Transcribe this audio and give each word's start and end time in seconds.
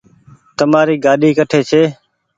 تمآري 0.57 0.95
گآڏي 1.05 1.29
ڪٺي 1.37 1.59
ڇي 1.69 1.83